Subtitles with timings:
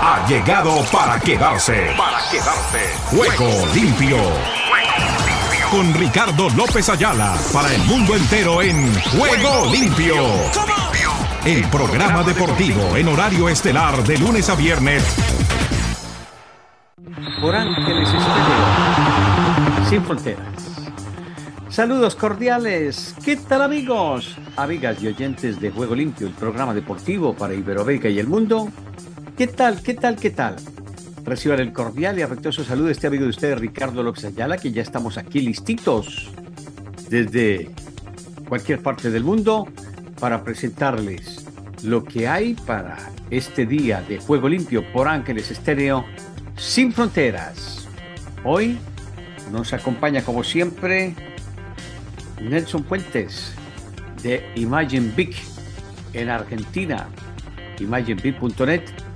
[0.00, 1.94] ha llegado para quedarse.
[1.96, 2.78] Para quedarse.
[3.10, 4.18] Juego limpio.
[5.70, 10.14] Con Ricardo López Ayala para el mundo entero en Juego limpio.
[11.44, 15.04] El programa deportivo en horario estelar de lunes a viernes.
[17.40, 19.88] Por Ángeles Estéreo.
[19.88, 20.90] Sin fronteras.
[21.68, 23.14] Saludos cordiales.
[23.24, 24.36] ¿Qué tal amigos?
[24.56, 28.68] Amigas y oyentes de Juego Limpio, el programa deportivo para Iberoamérica y el mundo.
[29.38, 29.80] ¿Qué tal?
[29.80, 30.16] ¿Qué tal?
[30.16, 30.56] ¿Qué tal?
[31.24, 34.72] Reciban el cordial y afectuoso saludo de este amigo de ustedes, Ricardo López Ayala, que
[34.72, 36.32] ya estamos aquí listitos
[37.08, 37.70] desde
[38.48, 39.68] cualquier parte del mundo
[40.18, 41.46] para presentarles
[41.84, 42.98] lo que hay para
[43.30, 46.04] este día de Juego Limpio por Ángeles Estéreo
[46.56, 47.86] sin fronteras.
[48.42, 48.76] Hoy
[49.52, 51.14] nos acompaña como siempre
[52.42, 53.52] Nelson Fuentes
[54.20, 55.36] de Imagine Big
[56.12, 57.08] en Argentina,
[57.78, 59.07] imaginebig.net.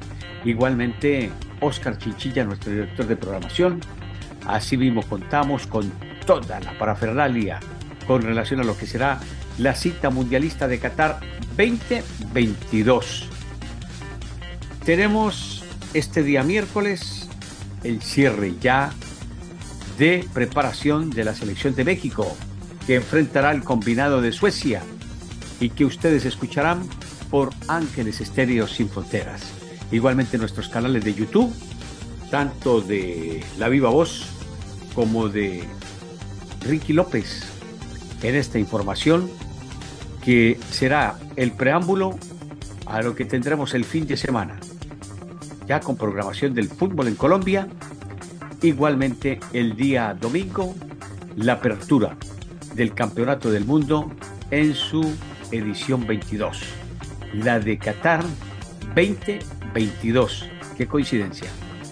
[0.44, 3.80] Igualmente Oscar Chinchilla, nuestro director de programación.
[4.46, 5.92] Asimismo contamos con
[6.26, 7.60] toda la parafernalia
[8.06, 9.20] con relación a lo que será
[9.58, 11.20] la cita mundialista de Qatar
[11.56, 13.28] 2022.
[14.84, 17.28] Tenemos este día miércoles
[17.84, 18.90] el cierre ya
[19.98, 22.36] de preparación de la selección de México
[22.86, 24.82] que enfrentará el combinado de Suecia
[25.60, 26.82] y que ustedes escucharán
[27.30, 29.61] por Ángeles Estéreo Sin Fronteras.
[29.92, 31.52] Igualmente nuestros canales de YouTube,
[32.30, 34.24] tanto de La Viva Voz
[34.94, 35.64] como de
[36.66, 37.44] Ricky López,
[38.22, 39.30] en esta información
[40.24, 42.18] que será el preámbulo
[42.86, 44.58] a lo que tendremos el fin de semana,
[45.66, 47.68] ya con programación del fútbol en Colombia,
[48.62, 50.74] igualmente el día domingo,
[51.36, 52.16] la apertura
[52.74, 54.10] del Campeonato del Mundo
[54.50, 55.04] en su
[55.50, 56.62] edición 22,
[57.34, 58.24] la de Qatar
[59.72, 60.48] 2022.
[60.76, 61.50] Qué coincidencia.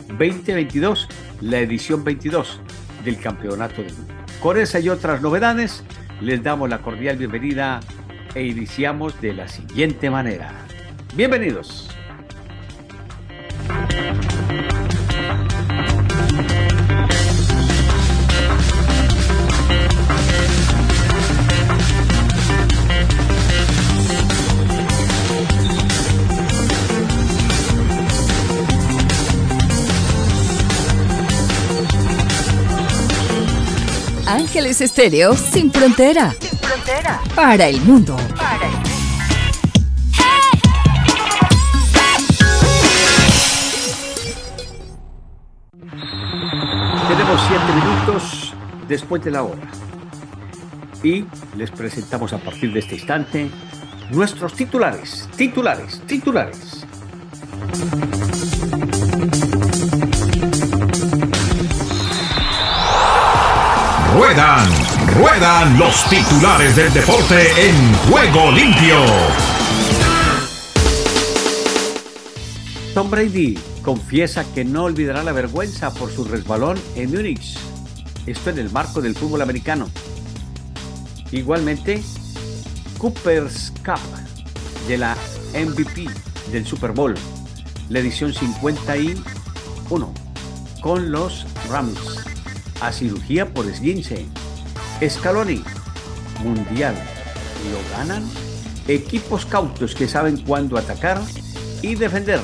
[0.08, 1.08] 2022,
[1.40, 2.60] la edición 22
[3.04, 4.14] del Campeonato del Mundo.
[4.40, 5.84] Con esa y otras novedades,
[6.20, 7.80] les damos la cordial bienvenida
[8.34, 10.52] e iniciamos de la siguiente manera.
[11.14, 11.88] Bienvenidos.
[34.60, 36.34] Ángeles Estéreo sin frontera.
[36.38, 37.18] Sin frontera.
[37.34, 38.14] Para el mundo.
[38.36, 38.90] Para el mundo.
[47.08, 48.54] Tenemos siete minutos
[48.86, 49.62] después de la hora.
[51.02, 51.24] Y
[51.56, 53.50] les presentamos a partir de este instante
[54.10, 56.84] nuestros titulares, titulares, titulares.
[64.30, 64.70] Ruedan,
[65.16, 68.94] ruedan los titulares del deporte en juego limpio.
[72.94, 77.58] Tom Brady confiesa que no olvidará la vergüenza por su resbalón en Múnich.
[78.24, 79.90] Esto en el marco del fútbol americano.
[81.32, 82.00] Igualmente,
[82.98, 83.98] Cooper's Cup
[84.86, 85.16] de la
[85.54, 86.08] MVP
[86.52, 87.16] del Super Bowl,
[87.88, 90.14] la edición 51,
[90.80, 92.19] con los Rams
[92.80, 94.26] a cirugía por esguince.
[95.08, 95.62] Scaloni,
[96.42, 96.94] mundial.
[97.70, 98.28] Lo ganan
[98.88, 101.20] equipos cautos que saben cuándo atacar
[101.82, 102.40] y defender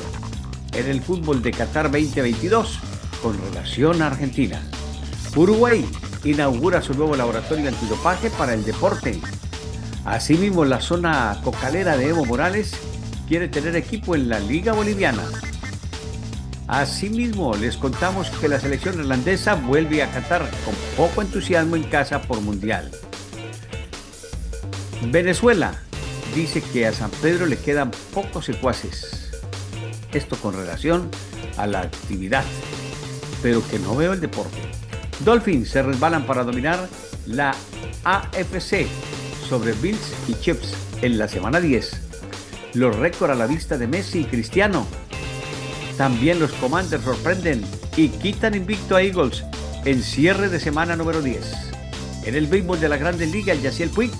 [0.73, 2.79] en el fútbol de Qatar 2022
[3.21, 4.61] con relación a Argentina.
[5.35, 5.85] Uruguay
[6.23, 9.19] inaugura su nuevo laboratorio antidopaje para el deporte.
[10.05, 12.73] Asimismo, la zona cocalera de Evo Morales
[13.27, 15.23] quiere tener equipo en la Liga Boliviana.
[16.67, 22.21] Asimismo, les contamos que la selección irlandesa vuelve a Qatar con poco entusiasmo en casa
[22.21, 22.91] por Mundial.
[25.03, 25.79] Venezuela
[26.35, 29.31] dice que a San Pedro le quedan pocos secuaces.
[30.11, 31.09] Esto con relación
[31.55, 32.43] a la actividad,
[33.41, 34.57] pero que no veo el deporte.
[35.23, 36.89] Dolphins se resbalan para dominar
[37.27, 37.55] la
[38.03, 38.87] AFC
[39.47, 41.91] sobre Bills y Chips en la semana 10.
[42.73, 44.85] Los récords a la vista de Messi y Cristiano
[45.97, 47.65] también los Commanders sorprenden
[47.95, 49.43] y quitan invicto a Eagles
[49.83, 51.41] en cierre de semana número 10.
[52.25, 54.11] En el béisbol de la Grandes Ligas, Yaciel Puig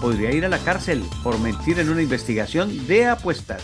[0.00, 3.62] podría ir a la cárcel por mentir en una investigación de apuestas.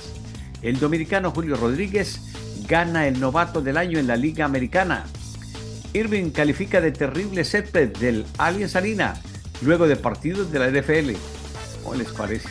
[0.61, 2.21] El dominicano Julio Rodríguez
[2.69, 5.05] gana el novato del año en la Liga Americana.
[5.95, 9.15] Irving califica de terrible césped del Allianz Arena
[9.63, 11.13] luego de partidos de la NFL.
[11.83, 12.49] ¿Cómo les parece?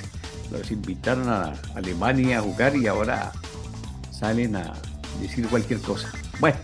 [0.51, 3.31] Los invitaron a Alemania a jugar y ahora
[4.11, 4.73] salen a
[5.19, 6.11] decir cualquier cosa.
[6.39, 6.57] Bueno,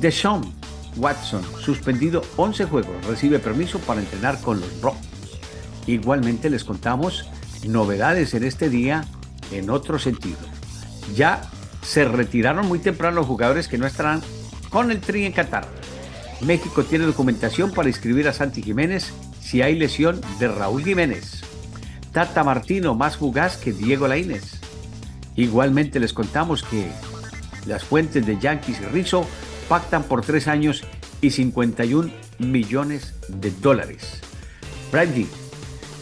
[0.00, 0.54] Deshaun
[0.96, 5.06] Watson, suspendido 11 juegos, recibe permiso para entrenar con los Broncos.
[5.86, 7.26] Igualmente les contamos
[7.64, 9.04] novedades en este día
[9.50, 10.38] en otro sentido.
[11.14, 11.42] Ya
[11.82, 14.22] se retiraron muy temprano los jugadores que no estarán
[14.70, 15.66] con el Tri en Qatar.
[16.42, 21.42] México tiene documentación para inscribir a Santi Jiménez si hay lesión de Raúl Jiménez.
[22.12, 24.60] Tata Martino más fugaz que Diego Laínez.
[25.36, 26.90] Igualmente les contamos que
[27.66, 29.26] las fuentes de Yankees y Rizzo
[29.68, 30.84] pactan por tres años
[31.20, 34.20] y 51 millones de dólares.
[34.90, 35.28] Brandy,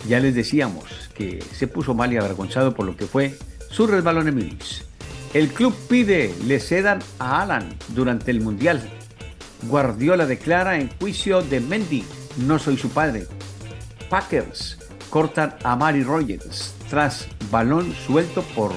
[0.08, 0.84] ya les decíamos
[1.14, 3.37] que se puso mal y avergonzado por lo que fue
[3.70, 4.84] su resbalón en Milis.
[5.34, 8.81] El club pide le cedan a Alan durante el Mundial.
[9.64, 12.04] Guardiola declara en juicio de Mendy,
[12.38, 13.26] no soy su padre.
[14.08, 14.78] Packers
[15.11, 18.72] cortan a Mari Rogers tras balón suelto por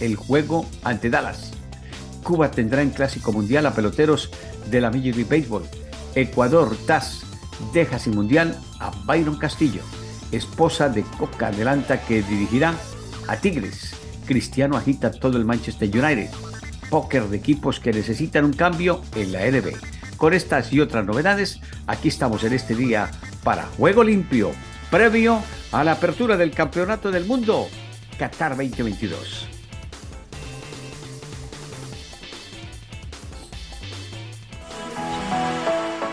[0.00, 1.49] el juego ante Dallas.
[2.22, 4.30] Cuba tendrá en Clásico Mundial a peloteros
[4.70, 5.68] de la Major League Baseball.
[6.14, 7.22] Ecuador, TAS,
[7.72, 9.82] deja sin Mundial a Byron Castillo,
[10.32, 12.74] esposa de Coca adelanta que dirigirá
[13.28, 13.94] a Tigres.
[14.26, 16.30] Cristiano agita todo el Manchester United.
[16.88, 19.74] Póker de equipos que necesitan un cambio en la LB.
[20.16, 23.10] Con estas y otras novedades, aquí estamos en este día
[23.42, 24.50] para Juego Limpio,
[24.90, 25.40] previo
[25.72, 27.68] a la apertura del Campeonato del Mundo
[28.18, 29.49] Qatar 2022.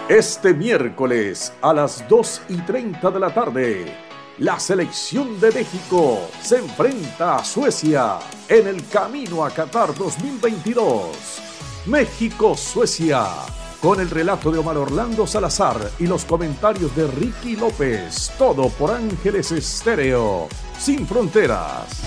[0.09, 3.94] Este miércoles a las 2 y 30 de la tarde,
[4.38, 8.18] la selección de México se enfrenta a Suecia
[8.48, 11.42] en el camino a Qatar 2022.
[11.88, 13.25] México-Suecia,
[13.81, 18.92] con el relato de Omar Orlando Salazar y los comentarios de Ricky López, todo por
[18.92, 20.48] Ángeles Estéreo,
[20.80, 22.01] sin fronteras.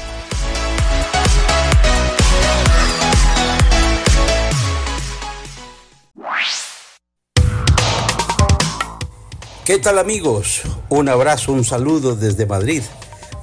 [9.70, 10.62] ¿Qué tal amigos?
[10.88, 12.82] Un abrazo, un saludo desde Madrid.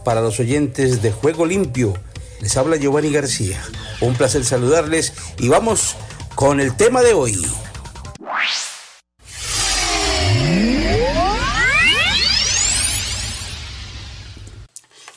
[0.03, 1.94] Para los oyentes de Juego Limpio,
[2.41, 3.63] les habla Giovanni García.
[4.01, 5.95] Un placer saludarles y vamos
[6.35, 7.47] con el tema de hoy.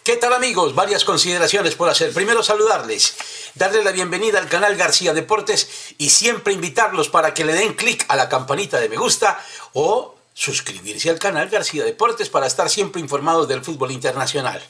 [0.05, 0.77] ¿Qué tal amigos?
[0.77, 2.13] Varias consideraciones por hacer.
[2.13, 3.17] Primero saludarles,
[3.57, 8.05] darle la bienvenida al canal García Deportes y siempre invitarlos para que le den clic
[8.07, 13.01] a la campanita de me gusta o suscribirse al canal García Deportes para estar siempre
[13.01, 14.63] informados del fútbol internacional.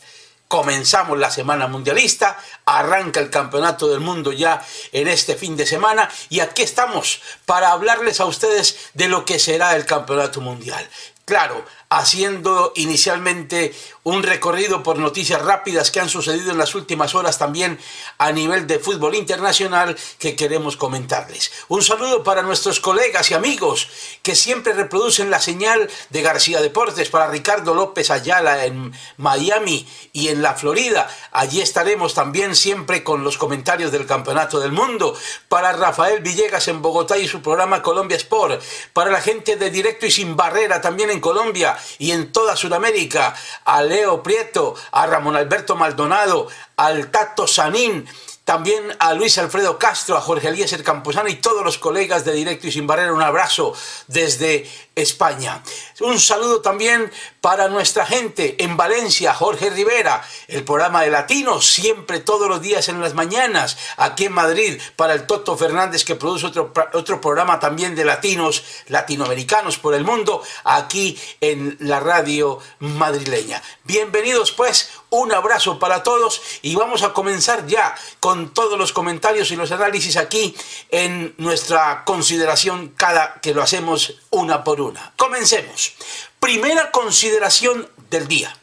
[0.49, 4.61] Comenzamos la semana mundialista, arranca el campeonato del mundo ya
[4.91, 9.39] en este fin de semana y aquí estamos para hablarles a ustedes de lo que
[9.39, 10.85] será el campeonato mundial.
[11.25, 13.73] Claro, haciendo inicialmente
[14.03, 17.79] un recorrido por noticias rápidas que han sucedido en las últimas horas también
[18.19, 21.51] a nivel de fútbol internacional que queremos comentarles.
[21.69, 23.89] Un saludo para nuestros colegas y amigos
[24.23, 30.29] que siempre reproducen la señal de García Deportes, para Ricardo López Ayala en Miami y
[30.29, 31.09] en la Florida.
[31.33, 35.17] Allí estaremos también siempre con los comentarios del Campeonato del Mundo.
[35.49, 38.63] Para Rafael Villegas en Bogotá y su programa Colombia Sport.
[38.93, 43.35] Para la gente de Directo y Sin Barrera también en Colombia y en toda Sudamérica.
[43.65, 46.47] A Leo Prieto, a Ramón Alberto Maldonado,
[46.77, 48.07] al Tato Sanín,
[48.45, 52.69] también a Luis Alfredo Castro, a Jorge Eliezer Camposano y todos los colegas de Directo
[52.69, 53.75] y Sin Barrera, un abrazo
[54.07, 55.61] desde España.
[56.01, 62.21] Un saludo también para nuestra gente en Valencia, Jorge Rivera, el programa de Latinos, siempre
[62.21, 66.47] todos los días en las mañanas, aquí en Madrid, para el Toto Fernández que produce
[66.47, 73.63] otro, otro programa también de latinos, latinoamericanos por el mundo, aquí en la radio madrileña.
[73.85, 79.51] Bienvenidos pues, un abrazo para todos y vamos a comenzar ya con todos los comentarios
[79.51, 80.55] y los análisis aquí
[80.91, 85.13] en nuestra consideración cada que lo hacemos una por una.
[85.17, 85.95] Comencemos.
[86.41, 88.57] Primera consideración del día.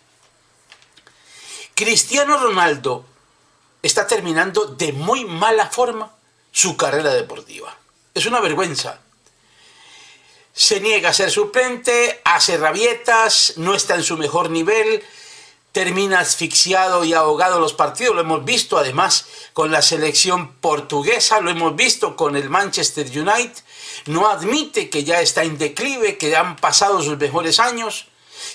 [1.76, 3.06] Cristiano Ronaldo
[3.84, 6.12] está terminando de muy mala forma
[6.52, 7.78] su carrera deportiva.
[8.16, 9.00] Es una vergüenza.
[10.54, 15.04] Se niega a ser suplente, hace rabietas, no está en su mejor nivel,
[15.72, 18.16] termina asfixiado y ahogado los partidos.
[18.16, 23.54] Lo hemos visto además con la selección portuguesa, lo hemos visto con el Manchester United
[24.06, 28.08] no admite que ya está en declive, que han pasado sus mejores años,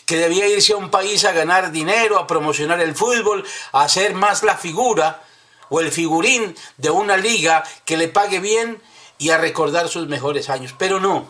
[0.07, 4.15] que debía irse a un país a ganar dinero, a promocionar el fútbol, a hacer
[4.15, 5.23] más la figura
[5.69, 8.81] o el figurín de una liga que le pague bien
[9.19, 10.75] y a recordar sus mejores años.
[10.79, 11.27] Pero no,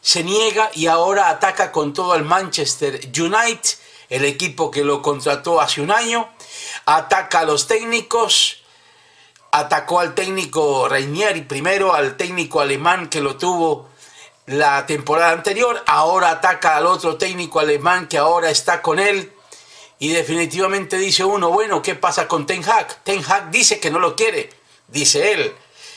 [0.00, 3.70] se niega y ahora ataca con todo al Manchester United,
[4.08, 6.28] el equipo que lo contrató hace un año,
[6.84, 8.62] ataca a los técnicos,
[9.50, 13.88] atacó al técnico Reinieri, primero al técnico alemán que lo tuvo
[14.46, 19.32] la temporada anterior, ahora ataca al otro técnico alemán que ahora está con él
[19.98, 23.02] y definitivamente dice uno, bueno, ¿qué pasa con Ten Hag?
[23.02, 24.50] Ten Hag dice que no lo quiere,
[24.88, 25.54] dice él.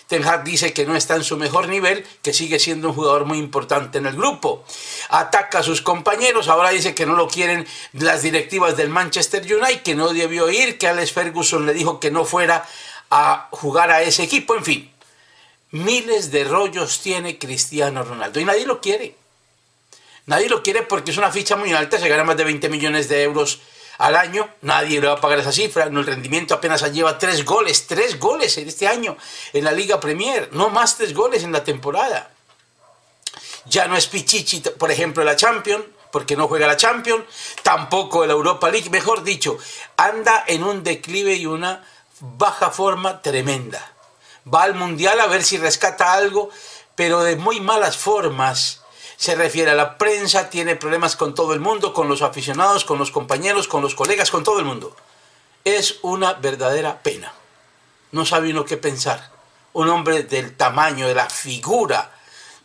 [0.08, 3.25] Ten Hag dice que no está en su mejor nivel, que sigue siendo un jugador
[3.25, 4.63] muy importante en el grupo.
[5.10, 9.84] Ataca a sus compañeros, ahora dice que no lo quieren las directivas del Manchester United,
[9.84, 12.65] que no debió ir, que Alex Ferguson le dijo que no fuera
[13.10, 14.94] a jugar a ese equipo, en fin.
[15.72, 19.16] Miles de rollos tiene Cristiano Ronaldo y nadie lo quiere.
[20.25, 23.10] Nadie lo quiere porque es una ficha muy alta, se gana más de 20 millones
[23.10, 23.62] de euros
[23.98, 27.86] al año, nadie le va a pagar esa cifra, el rendimiento apenas lleva tres goles,
[27.86, 29.18] tres goles en este año
[29.51, 32.32] en la Liga Premier, no más tres goles en la temporada.
[33.66, 37.25] Ya no es Pichichi, por ejemplo, la Champions, porque no juega la Champions,
[37.62, 39.58] tampoco la Europa League, mejor dicho,
[39.98, 41.84] anda en un declive y una
[42.19, 43.93] baja forma tremenda.
[44.51, 46.49] Va al Mundial a ver si rescata algo,
[46.95, 48.81] pero de muy malas formas
[49.17, 52.97] se refiere a la prensa, tiene problemas con todo el mundo, con los aficionados, con
[52.97, 54.95] los compañeros, con los colegas, con todo el mundo.
[55.65, 57.33] Es una verdadera pena.
[58.11, 59.29] No sabe uno qué pensar.
[59.73, 62.11] Un hombre del tamaño, de la figura,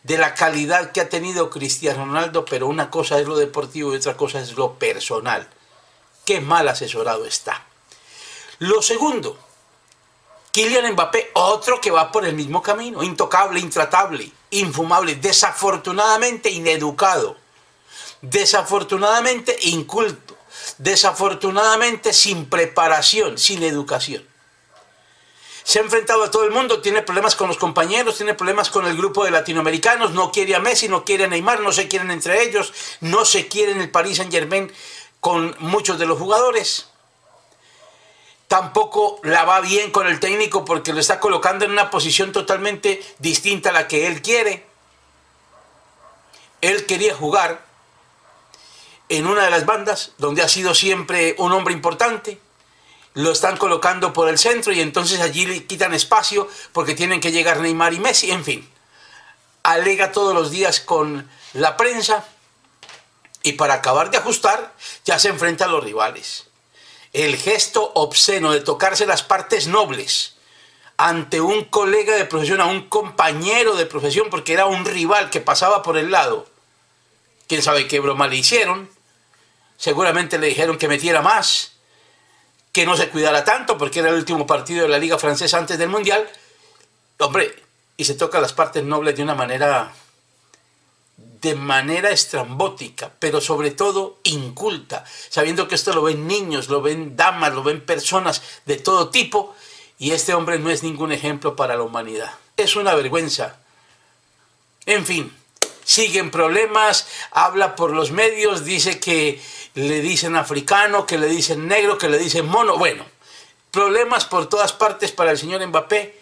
[0.05, 3.97] de la calidad que ha tenido Cristiano Ronaldo, pero una cosa es lo deportivo y
[3.97, 5.49] otra cosa es lo personal.
[6.25, 7.65] Qué mal asesorado está.
[8.59, 9.37] Lo segundo,
[10.55, 17.37] Kylian Mbappé, otro que va por el mismo camino, intocable, intratable, infumable, desafortunadamente ineducado,
[18.21, 20.37] desafortunadamente inculto,
[20.79, 24.25] desafortunadamente sin preparación, sin educación.
[25.65, 28.87] Se ha enfrentado a todo el mundo, tiene problemas con los compañeros, tiene problemas con
[28.87, 32.13] el grupo de latinoamericanos, no quiere a Messi, no quiere a Neymar, no se quieren
[32.13, 34.73] entre ellos, no se quieren el Paris Saint Germain
[35.19, 36.94] con muchos de los jugadores
[38.49, 43.03] tampoco la va bien con el técnico porque lo está colocando en una posición totalmente
[43.19, 44.67] distinta a la que él quiere.
[46.61, 47.65] Él quería jugar
[49.09, 52.41] en una de las bandas donde ha sido siempre un hombre importante.
[53.15, 57.33] Lo están colocando por el centro y entonces allí le quitan espacio porque tienen que
[57.33, 58.69] llegar Neymar y Messi, en fin.
[59.63, 62.27] Alega todos los días con la prensa
[63.43, 64.75] y para acabar de ajustar
[65.05, 66.47] ya se enfrenta a los rivales
[67.15, 70.35] el gesto obsceno de tocarse las partes nobles
[70.97, 75.41] ante un colega de profesión, a un compañero de profesión, porque era un rival que
[75.41, 76.47] pasaba por el lado.
[77.47, 78.91] Quién sabe qué broma le hicieron.
[79.77, 81.73] Seguramente le dijeron que metiera más,
[82.73, 85.79] que no se cuidara tanto, porque era el último partido de la Liga Francesa antes
[85.79, 86.29] del Mundial.
[87.19, 87.55] Hombre,
[87.97, 89.93] y se toca las partes nobles de una manera
[91.45, 97.17] de manera estrambótica, pero sobre todo inculta, sabiendo que esto lo ven niños, lo ven
[97.17, 99.55] damas, lo ven personas de todo tipo,
[99.99, 102.33] y este hombre no es ningún ejemplo para la humanidad.
[102.57, 103.59] Es una vergüenza.
[104.87, 105.37] En fin,
[105.85, 109.39] siguen problemas, habla por los medios, dice que
[109.75, 112.79] le dicen africano, que le dicen negro, que le dicen mono.
[112.79, 113.05] Bueno,
[113.71, 116.19] problemas por todas partes para el señor Mbappé,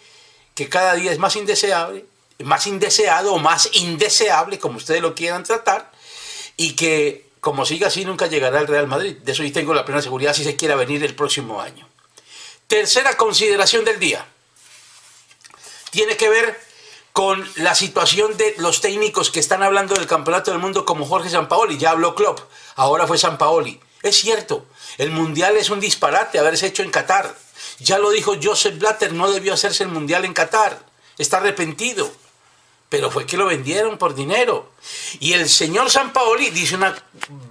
[0.53, 2.05] que cada día es más indeseable
[2.39, 5.91] más indeseado o más indeseable, como ustedes lo quieran tratar,
[6.57, 9.17] y que como siga así nunca llegará al Real Madrid.
[9.17, 11.87] De eso sí tengo la plena seguridad si se quiera venir el próximo año.
[12.67, 14.25] Tercera consideración del día.
[15.91, 16.59] Tiene que ver
[17.11, 21.29] con la situación de los técnicos que están hablando del Campeonato del Mundo como Jorge
[21.29, 21.77] Sampaoli.
[21.77, 22.39] Ya habló Klopp,
[22.75, 23.79] ahora fue Sampaoli.
[24.01, 24.65] Es cierto,
[24.97, 27.35] el Mundial es un disparate haberse hecho en Qatar.
[27.79, 30.79] Ya lo dijo Joseph Blatter, no debió hacerse el Mundial en Qatar.
[31.17, 32.11] Está arrepentido
[32.93, 34.69] pero fue que lo vendieron por dinero.
[35.19, 36.95] Y el señor San Paoli dice una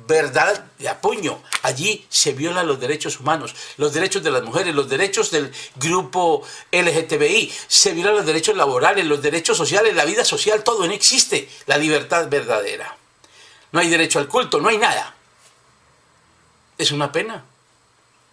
[0.07, 1.43] verdad de apuño.
[1.63, 6.47] Allí se violan los derechos humanos, los derechos de las mujeres, los derechos del grupo
[6.71, 10.87] LGTBI, se violan los derechos laborales, los derechos sociales, la vida social, todo.
[10.87, 12.97] No existe la libertad verdadera.
[13.73, 15.13] No hay derecho al culto, no hay nada.
[16.79, 17.45] Es una pena.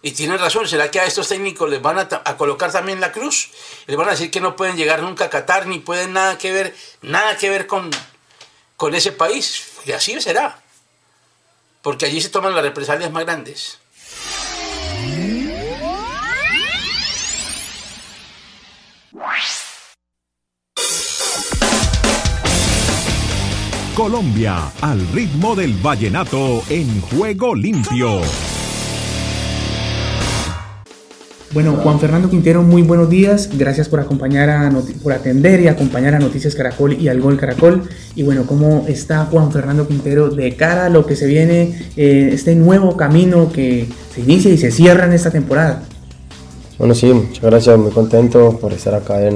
[0.02, 3.50] Y tiene razón, ¿será que a estos técnicos les van a, colocar también la cruz?
[3.86, 6.52] Les van a decir que no pueden llegar nunca a Qatar ni pueden nada que
[6.52, 7.90] ver, nada que ver con,
[8.76, 9.62] con ese país.
[9.84, 10.62] Y así será.
[11.82, 13.78] Porque allí se toman las represalias más grandes.
[23.94, 28.22] Colombia, al ritmo del vallenato en juego limpio.
[31.52, 33.50] Bueno, Juan Fernando Quintero, muy buenos días.
[33.52, 37.88] Gracias por acompañar a por atender y acompañar a Noticias Caracol y al Gol Caracol.
[38.14, 42.30] Y bueno, ¿cómo está Juan Fernando Quintero de cara a lo que se viene, eh,
[42.32, 45.82] este nuevo camino que se inicia y se cierra en esta temporada?
[46.78, 49.34] Bueno, sí, muchas gracias, muy contento por estar acá de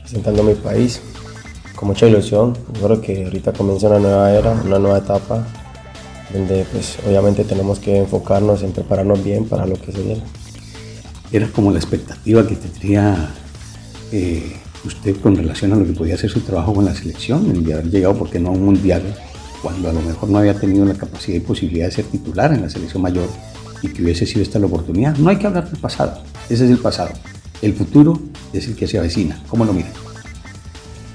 [0.00, 1.00] presentando mi país,
[1.76, 2.58] con mucha ilusión.
[2.74, 5.46] Yo creo que ahorita comienza una nueva era, una nueva etapa,
[6.32, 10.22] donde pues obviamente tenemos que enfocarnos en prepararnos bien para lo que se viene.
[11.34, 13.28] Era como la expectativa que tendría
[14.12, 14.52] eh,
[14.84, 17.74] usted con relación a lo que podía ser su trabajo con la selección, el de
[17.74, 19.02] haber llegado, porque no a un mundial,
[19.60, 22.62] cuando a lo mejor no había tenido la capacidad y posibilidad de ser titular en
[22.62, 23.26] la selección mayor
[23.82, 25.16] y que hubiese sido esta la oportunidad.
[25.16, 27.10] No hay que hablar del pasado, ese es el pasado.
[27.62, 28.16] El futuro
[28.52, 29.42] es el que se avecina.
[29.48, 29.90] ¿Cómo lo mira?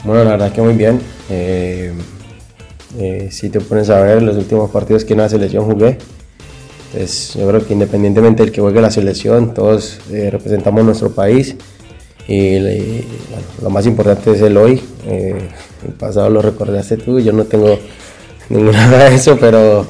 [0.04, 1.00] Bueno, la verdad que muy bien.
[1.30, 1.94] Eh,
[2.98, 5.98] eh, si te pones a ver los últimos partidos que en la selección jugué,
[6.92, 11.56] pues yo creo que independientemente del que juegue la selección, todos eh, representamos nuestro país
[12.28, 12.60] y,
[13.62, 14.82] lo más importante es el hoy.
[15.08, 17.78] el pasado lo recordaste tú, yo no tengo
[18.50, 19.86] nada de eso, pero,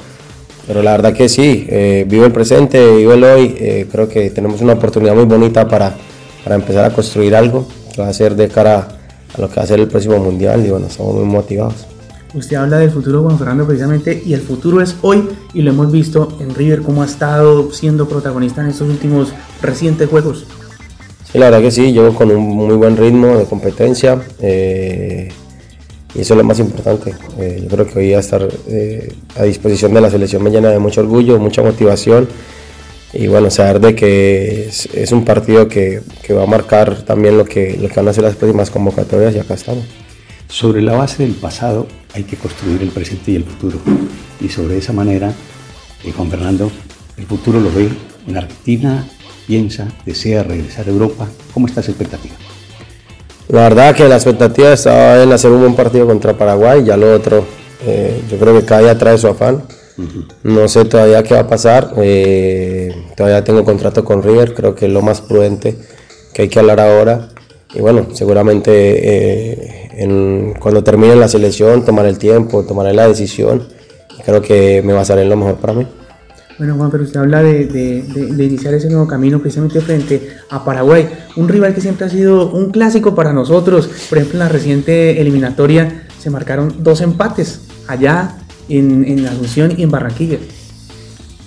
[0.67, 1.67] pero la verdad que sí,
[2.07, 5.95] vivo el presente, vivo el hoy, creo que tenemos una oportunidad muy bonita para,
[6.43, 8.87] para empezar a construir algo que va a ser de cara
[9.35, 11.87] a lo que va a ser el próximo mundial y bueno, estamos muy motivados.
[12.33, 15.91] Usted habla del futuro Juan Fernando precisamente y el futuro es hoy y lo hemos
[15.91, 19.29] visto en River cómo ha estado siendo protagonista en estos últimos
[19.61, 20.45] recientes juegos.
[21.31, 25.29] Sí, la verdad que sí, llevo con un muy buen ritmo de competencia eh,
[26.13, 27.15] y eso es lo más importante.
[27.39, 30.69] Eh, yo creo que hoy a estar eh, a disposición de la selección me llena
[30.69, 32.27] de mucho orgullo, mucha motivación
[33.11, 37.45] y bueno, saber de que es, un partido que, que, va a marcar también lo
[37.45, 39.85] que, lo que van a ser las próximas convocatorias y acá estamos.
[40.49, 43.79] Sobre la base del pasado hay que construir el presente y el futuro.
[44.41, 45.31] Y sobre esa manera,
[46.03, 46.69] eh, Juan Fernando,
[47.17, 47.89] el futuro lo ve
[48.27, 49.07] en Argentina,
[49.47, 51.27] piensa, desea regresar a Europa.
[51.53, 52.35] ¿Cómo está esa expectativa?
[53.47, 57.13] La verdad que la expectativa estaba en hacer un buen partido contra Paraguay, ya lo
[57.13, 57.45] otro,
[57.85, 59.63] eh, yo creo que cada día trae su afán
[60.43, 61.93] no sé todavía qué va a pasar.
[61.97, 65.75] Eh, todavía tengo contrato con River, creo que es lo más prudente
[66.33, 67.29] que hay que hablar ahora.
[67.73, 73.63] Y bueno, seguramente eh, cuando termine la selección tomaré el tiempo, tomaré la decisión.
[74.17, 75.85] Y creo que me va a salir lo mejor para mí.
[76.57, 78.03] Bueno, Juan, pero usted habla de,
[78.37, 82.71] iniciar ese nuevo camino precisamente frente a Paraguay, un rival que siempre ha sido un
[82.71, 83.89] clásico para nosotros.
[84.09, 89.83] Por ejemplo, en la reciente eliminatoria se marcaron dos empates allá en, en Asunción y
[89.83, 90.37] en Barranquilla.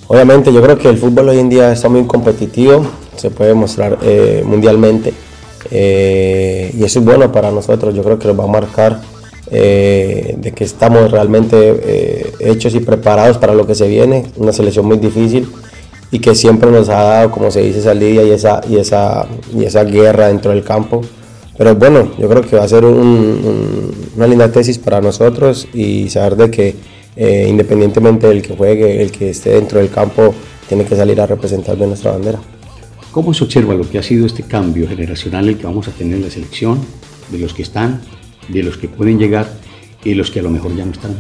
[0.09, 2.87] Obviamente yo creo que el fútbol hoy en día está muy competitivo,
[3.17, 5.13] se puede mostrar eh, mundialmente
[5.71, 9.01] eh, y eso es bueno para nosotros, yo creo que nos va a marcar
[9.51, 14.87] eh, de que estamos realmente hechos y preparados para lo que se viene, una selección
[14.87, 15.49] muy difícil
[16.11, 19.27] y que siempre nos ha dado, como se dice, esa lidia y esa, y esa,
[19.57, 21.01] y esa guerra dentro del campo.
[21.57, 26.37] Pero bueno, yo creo que va a ser una linda tesis para nosotros y saber
[26.37, 26.77] de que
[27.15, 30.35] eh, independientemente del que juegue, el que esté dentro del campo,
[30.69, 32.39] tiene que salir a representar de nuestra bandera.
[33.13, 36.17] ¿Cómo se observa lo que ha sido este cambio generacional el que vamos a tener
[36.17, 36.81] en la selección,
[37.31, 38.01] de los que están,
[38.49, 39.49] de los que pueden llegar
[40.03, 41.15] y los que a lo mejor ya no están?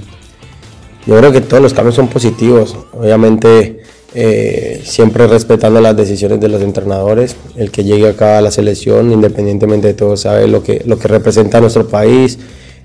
[1.06, 3.82] Yo creo que todos los cambios son positivos, obviamente
[4.14, 7.36] eh, siempre respetando las decisiones de los entrenadores.
[7.56, 11.08] El que llegue acá a la selección, independientemente de todo, sabe lo que, lo que
[11.08, 12.38] representa a nuestro país.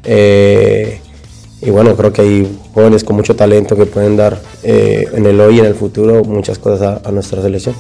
[0.03, 0.99] Eh,
[1.61, 5.39] y bueno, creo que hay jóvenes con mucho talento que pueden dar eh, en el
[5.41, 7.75] hoy y en el futuro muchas cosas a, nuestra selección.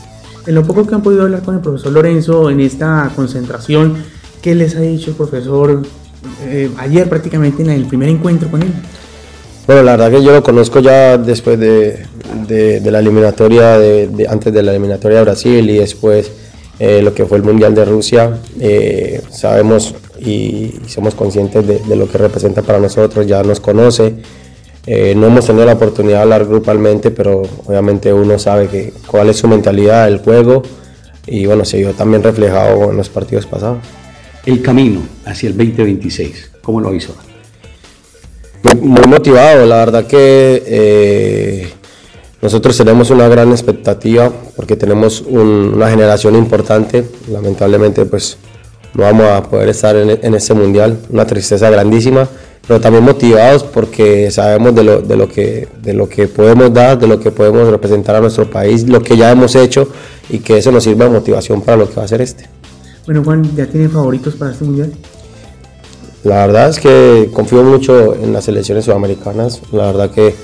[0.47, 3.97] En lo poco que han podido hablar con el profesor Lorenzo en esta concentración,
[4.41, 5.81] ¿qué les ha dicho el profesor
[6.45, 8.71] eh, ayer prácticamente en el primer encuentro con él?
[9.67, 12.05] Bueno, la verdad que yo lo conozco ya después de,
[12.81, 13.75] la eliminatoria,
[14.29, 16.31] antes de la eliminatoria de Brasil y después
[16.79, 18.39] eh, lo que fue el Mundial de Rusia.
[19.29, 24.15] sabemos y, somos conscientes de, lo que representa para nosotros, ya nos conoce.
[24.89, 29.29] Eh, no hemos tenido la oportunidad de hablar grupalmente, pero obviamente uno sabe que, cuál
[29.29, 30.63] es su mentalidad del juego
[31.25, 33.79] y bueno, se vio también reflejado en los partidos pasados.
[34.45, 37.13] El camino hacia el 2026, ¿cómo lo hizo?
[38.79, 41.73] Muy, motivado, la verdad que eh,
[42.41, 48.37] nosotros tenemos una gran expectativa porque tenemos una generación importante, lamentablemente pues
[48.93, 52.27] no vamos a poder estar en, ese mundial, una tristeza grandísima,
[52.67, 56.99] pero también motivados porque sabemos de lo, de, lo que, de lo que podemos dar,
[56.99, 59.87] de lo que podemos representar a nuestro país, lo que ya hemos hecho
[60.29, 62.49] y que eso nos sirva de motivación para lo que va a ser este.
[63.05, 64.93] Bueno Juan, ¿ya tienen favoritos para este mundial?
[66.23, 70.35] La verdad es que confío mucho en las selecciones sudamericanas, la verdad que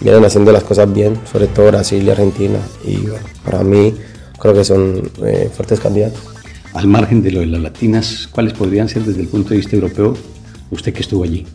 [0.00, 3.04] vienen haciendo las cosas bien, sobre todo Brasil y Argentina, y
[3.44, 3.94] para mí
[4.40, 6.38] creo que son eh, fuertes candidatos
[6.74, 9.74] al margen de lo de las latinas, ¿cuáles podrían ser desde el punto de vista
[9.74, 10.14] europeo?
[10.70, 11.46] Usted que estuvo allí.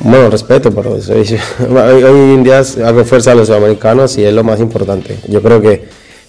[0.00, 4.60] Bueno, respeto, pero hoy en día hago fuerza a los americanos y es lo más
[4.60, 5.18] importante.
[5.28, 5.84] Yo creo que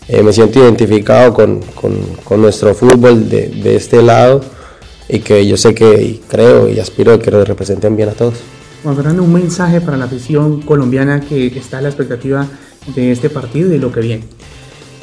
[0.07, 1.61] eh, me siento identificado con,
[2.23, 4.41] con, nuestro fútbol de, de, este lado
[5.09, 8.35] y que yo sé que creo y aspiro que representen bien a todos.
[8.83, 12.47] Juan Fernando, un mensaje para la afición colombiana que está a la expectativa
[12.93, 14.23] de este partido y de lo que viene.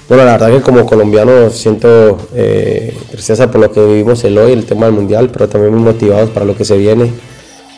[0.09, 4.53] Bueno, la verdad que como colombiano siento eh, tristeza por lo que vivimos el hoy,
[4.53, 7.11] el tema del mundial, pero también muy motivados para lo que se viene.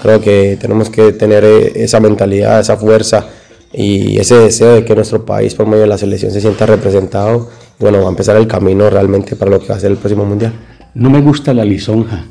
[0.00, 3.26] Creo que tenemos que tener eh, esa mentalidad, esa fuerza
[3.72, 7.50] y ese deseo de que nuestro país por medio de la selección se sienta representado.
[7.78, 10.24] Bueno, va a empezar el camino realmente para lo que va a ser el próximo
[10.24, 10.52] mundial.
[10.94, 12.26] No me gusta la lisonja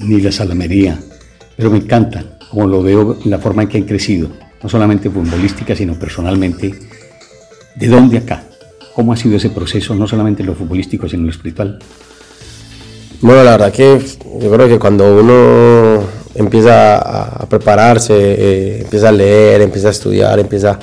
[0.00, 0.98] ni la salamería,
[1.56, 4.28] pero me encanta como lo veo en la forma en que han crecido,
[4.62, 6.72] no solamente futbolística, sino personalmente.
[7.74, 8.44] ¿De dónde acá?
[8.94, 11.80] ¿Cómo ha sido ese proceso, no solamente en lo futbolístico, sino en lo espiritual?
[13.20, 14.00] Bueno, la verdad que
[14.40, 20.38] yo creo que cuando uno empieza a prepararse, eh, empieza a leer, empieza a estudiar,
[20.38, 20.78] empieza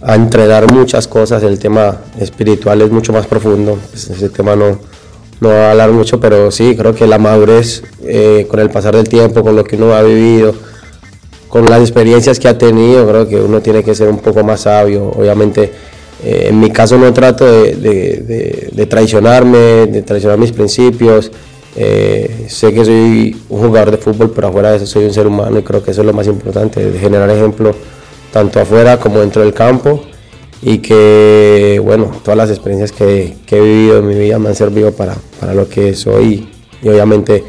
[0.00, 4.78] a entrenar muchas cosas, el tema espiritual es mucho más profundo, pues ese tema no,
[5.40, 8.94] no va a hablar mucho, pero sí, creo que la madurez eh, con el pasar
[8.94, 10.54] del tiempo, con lo que uno ha vivido,
[11.48, 14.62] con las experiencias que ha tenido, creo que uno tiene que ser un poco más
[14.62, 15.72] sabio, obviamente
[16.24, 21.30] eh, en mi caso no trato de, traicionarme, de traicionar mis principios.
[21.76, 25.26] Eh, sé que soy un jugador de fútbol, pero afuera de eso soy un ser
[25.26, 27.74] humano y creo que eso es lo más importante, de generar ejemplo
[28.32, 30.02] tanto afuera como dentro del campo
[30.62, 34.92] y que, bueno, todas las experiencias que, he vivido en mi vida me han servido
[34.92, 36.48] para, para lo que soy
[36.82, 37.44] y obviamente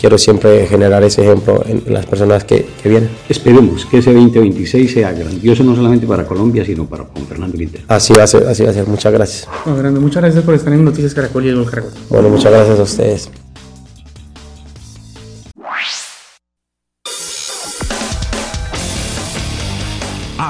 [0.00, 3.10] quiero siempre generar ese ejemplo en, las personas que, vienen.
[3.28, 7.84] Esperemos que ese 2026 sea grandioso no solamente para Colombia, sino para Juan Fernando Quintero.
[7.88, 8.86] Así va a ser, así va a ser.
[8.86, 9.48] Muchas gracias.
[9.64, 11.92] Juan muchas gracias por estar en Noticias Caracol y el Caracol.
[12.08, 13.30] Bueno, muchas gracias a ustedes.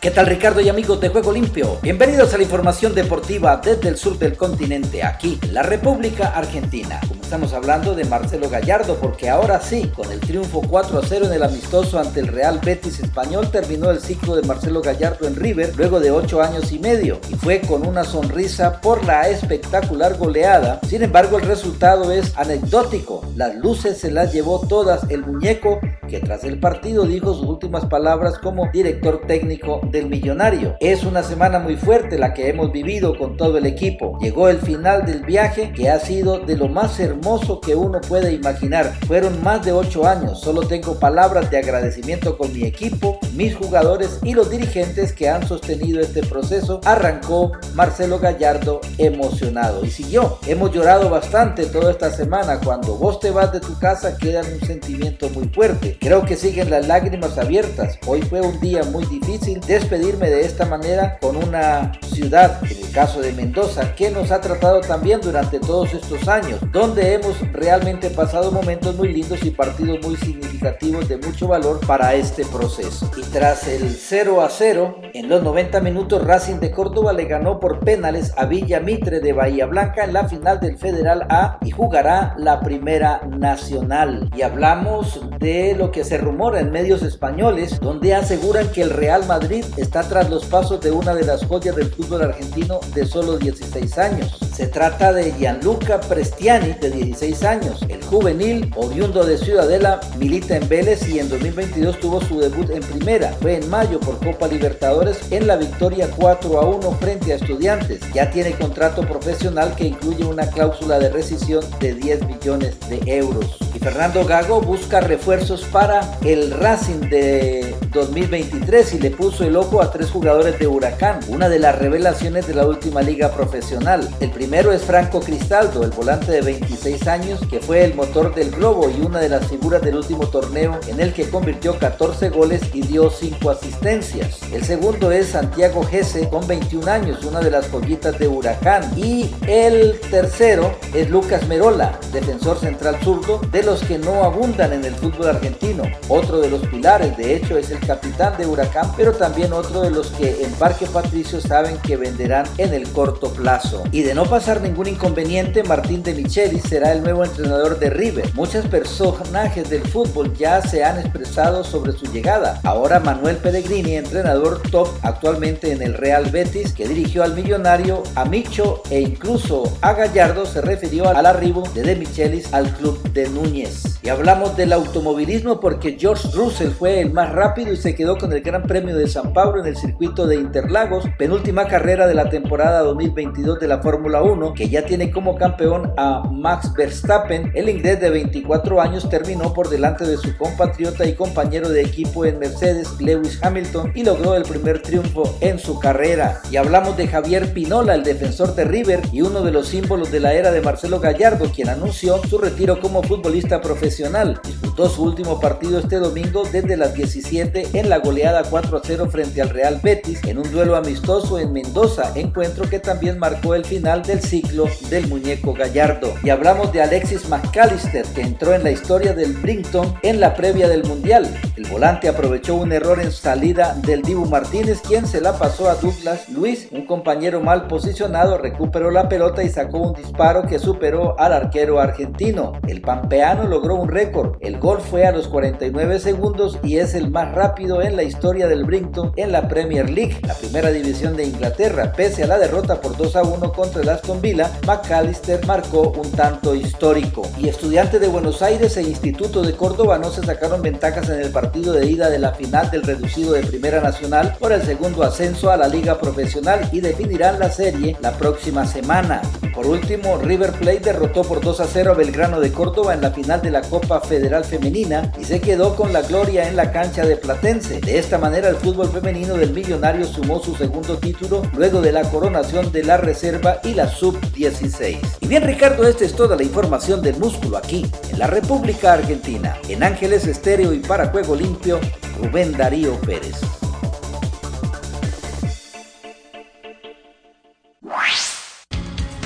[0.00, 1.78] ¿Qué tal Ricardo y amigos de Juego Limpio?
[1.82, 6.98] Bienvenidos a la información deportiva desde el sur del continente, aquí en la República Argentina.
[7.20, 11.32] Estamos hablando de Marcelo Gallardo porque ahora sí, con el triunfo 4 a 0 en
[11.34, 15.74] el amistoso ante el Real Betis español, terminó el ciclo de Marcelo Gallardo en River
[15.76, 20.80] luego de 8 años y medio y fue con una sonrisa por la espectacular goleada.
[20.88, 23.24] Sin embargo, el resultado es anecdótico.
[23.36, 25.78] Las luces se las llevó todas el muñeco
[26.10, 30.76] que tras el partido dijo sus últimas palabras como director técnico del millonario.
[30.80, 34.18] Es una semana muy fuerte la que hemos vivido con todo el equipo.
[34.20, 38.32] Llegó el final del viaje que ha sido de lo más hermoso que uno puede
[38.32, 38.92] imaginar.
[39.06, 44.18] Fueron más de 8 años, solo tengo palabras de agradecimiento con mi equipo, mis jugadores
[44.24, 46.80] y los dirigentes que han sostenido este proceso.
[46.84, 50.38] Arrancó Marcelo Gallardo emocionado y siguió.
[50.48, 52.58] Hemos llorado bastante toda esta semana.
[52.58, 55.99] Cuando vos te vas de tu casa queda un sentimiento muy fuerte.
[56.00, 57.98] Creo que siguen las lágrimas abiertas.
[58.06, 62.90] Hoy fue un día muy difícil despedirme de esta manera con una ciudad, en el
[62.90, 68.08] caso de Mendoza, que nos ha tratado también durante todos estos años, donde hemos realmente
[68.08, 73.10] pasado momentos muy lindos y partidos muy significativos de mucho valor para este proceso.
[73.18, 77.60] Y tras el 0 a 0, en los 90 minutos Racing de Córdoba le ganó
[77.60, 81.72] por penales a Villa Mitre de Bahía Blanca en la final del Federal A y
[81.72, 84.30] jugará la Primera Nacional.
[84.34, 89.26] Y hablamos de lo que se rumora en medios españoles, donde aseguran que el Real
[89.26, 93.38] Madrid está tras los pasos de una de las joyas del fútbol argentino de solo
[93.38, 94.49] 16 años.
[94.60, 97.80] Se trata de Gianluca Prestiani, de 16 años.
[97.88, 102.82] El juvenil, oriundo de Ciudadela, milita en Vélez y en 2022 tuvo su debut en
[102.82, 103.32] primera.
[103.40, 108.02] Fue en mayo por Copa Libertadores en la victoria 4 a 1 frente a Estudiantes.
[108.12, 113.56] Ya tiene contrato profesional que incluye una cláusula de rescisión de 10 millones de euros.
[113.74, 119.80] Y Fernando Gago busca refuerzos para el Racing de 2023 y le puso el ojo
[119.80, 124.08] a tres jugadores de Huracán, una de las revelaciones de la última liga profesional.
[124.20, 128.50] El primero es Franco Cristaldo, el volante de 26 años que fue el motor del
[128.50, 132.60] globo y una de las figuras del último torneo en el que convirtió 14 goles
[132.72, 134.42] y dio 5 asistencias.
[134.52, 138.90] El segundo es Santiago Gese con 21 años, una de las joyitas de Huracán.
[138.96, 144.84] Y el tercero es Lucas Merola, defensor central zurdo de los que no abundan en
[144.84, 145.84] el fútbol argentino.
[146.08, 149.92] Otro de los pilares, de hecho, es el capitán de Huracán, pero también otro de
[149.92, 153.84] los que en Parque Patricio saben que venderán en el corto plazo.
[153.92, 157.90] Y de no pasar pasar ningún inconveniente, Martín de Michelis será el nuevo entrenador de
[157.90, 158.24] River.
[158.32, 162.58] Muchos personajes del fútbol ya se han expresado sobre su llegada.
[162.64, 168.24] Ahora Manuel Pellegrini, entrenador top actualmente en el Real Betis, que dirigió al millonario, a
[168.24, 173.28] Micho e incluso a Gallardo, se refirió al arribo de De Michelis al club de
[173.28, 173.98] Núñez.
[174.02, 178.32] Y hablamos del automovilismo porque George Russell fue el más rápido y se quedó con
[178.32, 182.30] el Gran Premio de San Pablo en el circuito de Interlagos, penúltima carrera de la
[182.30, 187.50] temporada 2022 de la Fórmula 1, que ya tiene como campeón a Max Verstappen.
[187.54, 192.24] El inglés de 24 años terminó por delante de su compatriota y compañero de equipo
[192.24, 196.40] en Mercedes, Lewis Hamilton, y logró el primer triunfo en su carrera.
[196.50, 200.20] Y hablamos de Javier Pinola, el defensor de River y uno de los símbolos de
[200.20, 204.40] la era de Marcelo Gallardo, quien anunció su retiro como futbolista profesional.
[204.44, 209.08] Disputó su último partido este domingo desde las 17 en la goleada 4 a 0
[209.10, 213.64] frente al Real Betis en un duelo amistoso en Mendoza, encuentro que también marcó el
[213.64, 216.12] final del ciclo del muñeco Gallardo.
[216.24, 220.68] Y hablamos de Alexis McAllister, que entró en la historia del Brinton en la previa
[220.68, 221.28] del Mundial.
[221.56, 225.76] El volante aprovechó un error en salida del Dibu Martínez, quien se la pasó a
[225.76, 231.18] Douglas Luis, un compañero mal posicionado, recuperó la pelota y sacó un disparo que superó
[231.18, 232.54] al arquero argentino.
[232.66, 234.38] El pampeano logró un récord.
[234.40, 238.48] El gol fue a los 49 segundos y es el más rápido en la historia
[238.48, 241.92] del Brinton en la Premier League, la primera división de Inglaterra.
[241.92, 246.10] Pese a la derrota por 2 a 1 contra el Aston Villa, McAllister marcó un
[246.12, 247.20] tanto histórico.
[247.38, 251.30] Y estudiante de Buenos Aires e Instituto de Córdoba no se sacaron ventajas en el
[251.30, 255.50] partido de ida de la final del reducido de Primera Nacional por el segundo ascenso
[255.50, 259.20] a la Liga Profesional y definirán la serie la próxima semana.
[259.54, 263.10] Por último, River Plate derrotó por 2 a 0 a Belgrano de Córdoba en la
[263.10, 267.04] final de la Copa Federal Femenina y se quedó con la gloria en la cancha
[267.04, 267.80] de Platense.
[267.80, 272.02] De esta manera, el fútbol femenino del Millonario sumó su segundo título luego de la
[272.04, 274.98] coronación de la Reserva y la Sub-16.
[275.20, 279.56] Y bien, Ricardo, esta es toda la información del músculo aquí, en la República Argentina.
[279.68, 281.80] En Ángeles Estéreo y para Juego Limpio,
[282.18, 283.36] Rubén Darío Pérez.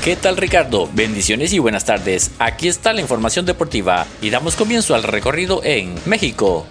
[0.04, 0.86] ¿Qué tal Ricardo?
[0.92, 2.30] Bendiciones y buenas tardes.
[2.38, 6.66] Aquí está la información deportiva y damos comienzo al recorrido en México.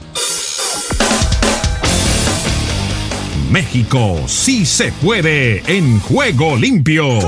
[3.50, 7.20] México sí se puede en juego limpio.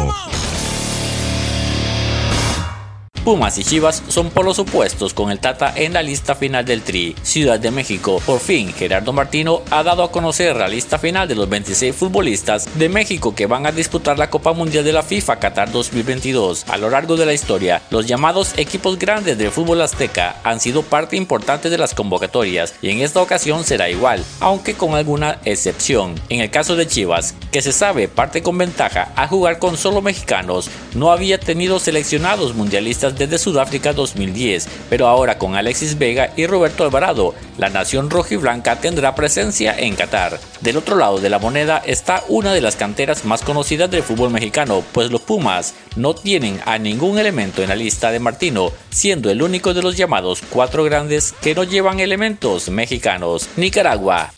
[3.26, 7.16] Pumas y Chivas son polos opuestos con el Tata en la lista final del Tri.
[7.24, 8.22] Ciudad de México.
[8.24, 12.70] Por fin, Gerardo Martino ha dado a conocer la lista final de los 26 futbolistas
[12.78, 16.66] de México que van a disputar la Copa Mundial de la FIFA Qatar 2022.
[16.70, 20.84] A lo largo de la historia, los llamados equipos grandes del fútbol azteca han sido
[20.84, 26.14] parte importante de las convocatorias y en esta ocasión será igual, aunque con alguna excepción.
[26.30, 30.04] En el caso de Chivas, que se sabe parte con ventaja a jugar con solo
[30.04, 36.46] mexicanos, no había tenido seleccionados mundialistas desde Sudáfrica 2010, pero ahora con Alexis Vega y
[36.48, 40.40] Roberto Alvarado, la nación rojiblanca tendrá presencia en Qatar.
[40.62, 44.30] Del otro lado de la moneda está una de las canteras más conocidas del fútbol
[44.30, 49.30] mexicano, pues los Pumas no tienen a ningún elemento en la lista de Martino, siendo
[49.30, 53.50] el único de los llamados cuatro grandes que no llevan elementos mexicanos.
[53.56, 54.32] Nicaragua.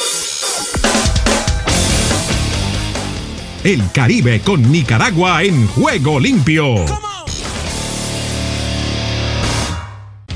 [3.63, 7.07] El Caribe con Nicaragua en juego limpio.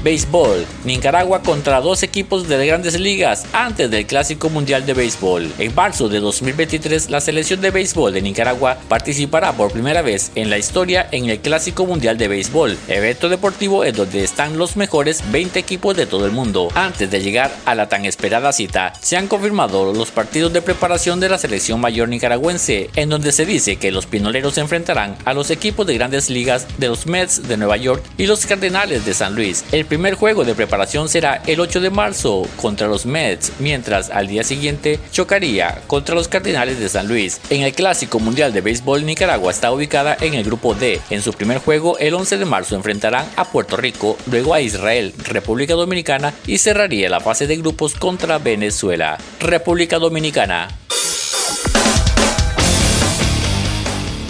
[0.03, 0.65] Béisbol.
[0.83, 5.51] Nicaragua contra dos equipos de grandes ligas antes del Clásico Mundial de Béisbol.
[5.59, 10.49] En marzo de 2023, la selección de béisbol de Nicaragua participará por primera vez en
[10.49, 15.23] la historia en el Clásico Mundial de Béisbol, evento deportivo en donde están los mejores
[15.31, 16.69] 20 equipos de todo el mundo.
[16.73, 21.19] Antes de llegar a la tan esperada cita, se han confirmado los partidos de preparación
[21.19, 25.33] de la selección mayor nicaragüense, en donde se dice que los pinoleros se enfrentarán a
[25.33, 29.13] los equipos de grandes ligas de los Mets de Nueva York y los Cardenales de
[29.13, 29.63] San Luis.
[29.71, 34.25] El primer juego de preparación será el 8 de marzo contra los Mets, mientras al
[34.25, 37.41] día siguiente chocaría contra los Cardinales de San Luis.
[37.49, 41.01] En el Clásico Mundial de Béisbol, Nicaragua está ubicada en el grupo D.
[41.10, 45.13] En su primer juego, el 11 de marzo enfrentarán a Puerto Rico, luego a Israel,
[45.25, 49.17] República Dominicana y cerraría la fase de grupos contra Venezuela.
[49.41, 50.69] República Dominicana.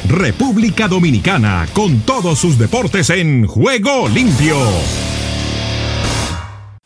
[0.10, 4.58] República Dominicana con todos sus deportes en juego limpio.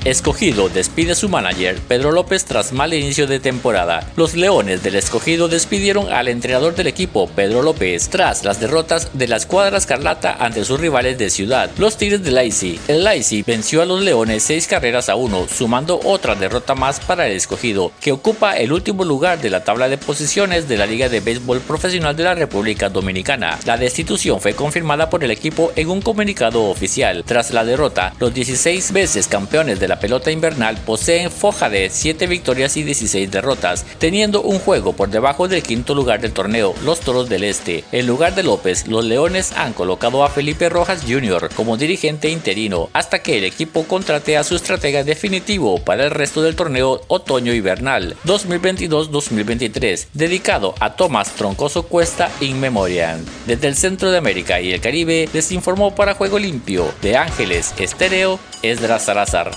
[0.05, 4.07] Escogido despide su manager Pedro López tras mal inicio de temporada.
[4.15, 9.27] Los Leones del Escogido despidieron al entrenador del equipo Pedro López tras las derrotas de
[9.27, 12.79] la escuadra escarlata ante sus rivales de ciudad, los Tigres de Lacey.
[12.87, 17.25] El Lacey venció a los Leones seis carreras a uno, sumando otra derrota más para
[17.25, 21.09] el Escogido, que ocupa el último lugar de la tabla de posiciones de la Liga
[21.09, 23.57] de Béisbol Profesional de la República Dominicana.
[23.65, 27.23] La destitución fue confirmada por el equipo en un comunicado oficial.
[27.25, 32.27] Tras la derrota, los 16 veces campeones de la pelota invernal poseen foja de 7
[32.27, 36.99] victorias y 16 derrotas, teniendo un juego por debajo del quinto lugar del torneo, los
[36.99, 37.83] Toros del Este.
[37.91, 41.49] En lugar de López, los Leones han colocado a Felipe Rojas Jr.
[41.55, 46.41] como dirigente interino hasta que el equipo contrate a su estratega definitivo para el resto
[46.41, 53.23] del torneo otoño-invernal 2022-2023, dedicado a Tomás Troncoso Cuesta in memoriam.
[53.45, 57.73] Desde el centro de América y el Caribe les informó para Juego Limpio de Ángeles
[57.77, 59.51] Estéreo Esdras Salazar.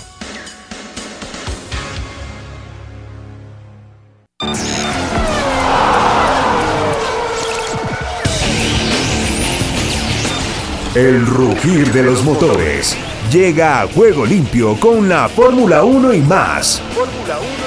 [10.95, 12.95] El rugir de los motores
[13.29, 16.81] llega a Juego Limpio con la Fórmula 1 y más.
[16.95, 17.58] Fórmula 1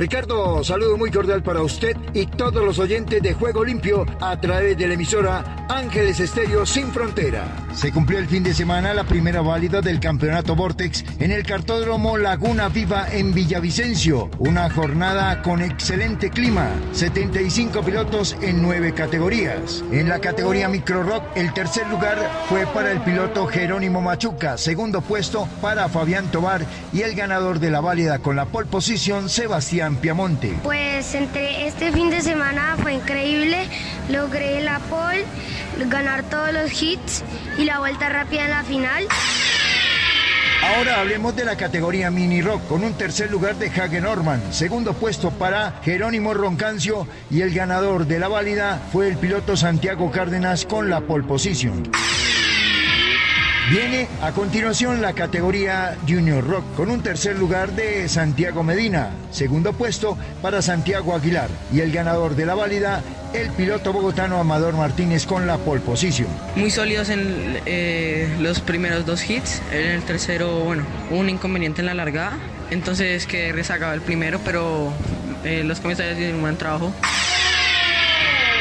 [0.00, 4.78] Ricardo, saludo muy cordial para usted y todos los oyentes de Juego Limpio a través
[4.78, 7.44] de la emisora Ángeles Estéreo Sin Frontera.
[7.74, 12.16] Se cumplió el fin de semana la primera válida del campeonato Vortex en el cartódromo
[12.16, 14.30] Laguna Viva en Villavicencio.
[14.38, 19.84] Una jornada con excelente clima, 75 pilotos en nueve categorías.
[19.92, 25.02] En la categoría Micro Rock, el tercer lugar fue para el piloto Jerónimo Machuca, segundo
[25.02, 29.89] puesto para Fabián Tobar y el ganador de la válida con la pole position, Sebastián
[29.96, 30.54] Piamonte?
[30.62, 33.58] Pues entre este fin de semana fue increíble.
[34.08, 35.24] Logré la pole,
[35.88, 37.22] ganar todos los hits
[37.58, 39.06] y la vuelta rápida en la final.
[40.62, 44.92] Ahora hablemos de la categoría mini rock con un tercer lugar de Hagen Norman, segundo
[44.92, 50.66] puesto para Jerónimo Roncancio y el ganador de la válida fue el piloto Santiago Cárdenas
[50.66, 51.90] con la pole position.
[53.70, 59.72] Viene a continuación la categoría Junior Rock con un tercer lugar de Santiago Medina, segundo
[59.74, 63.00] puesto para Santiago Aguilar y el ganador de la válida,
[63.32, 66.26] el piloto bogotano Amador Martínez con la pole position.
[66.56, 71.86] Muy sólidos en eh, los primeros dos hits, en el tercero, bueno, un inconveniente en
[71.86, 72.32] la largada,
[72.72, 74.92] entonces que rezagaba el primero, pero
[75.44, 76.92] eh, los comisarios hicieron un buen trabajo.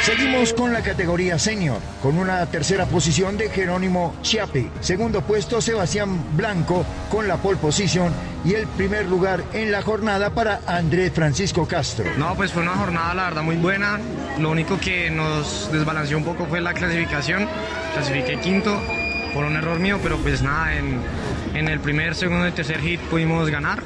[0.09, 6.35] Seguimos con la categoría senior, con una tercera posición de Jerónimo Chiape, segundo puesto Sebastián
[6.35, 8.11] Blanco con la pole position
[8.43, 12.05] y el primer lugar en la jornada para Andrés Francisco Castro.
[12.17, 13.99] No, pues fue una jornada la verdad muy buena,
[14.39, 17.47] lo único que nos desbalanceó un poco fue la clasificación,
[17.93, 18.81] clasifiqué quinto
[19.35, 21.01] por un error mío, pero pues nada, en,
[21.53, 23.83] en el primer, segundo y tercer hit pudimos ganar.